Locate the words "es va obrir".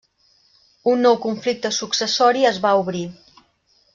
2.53-3.07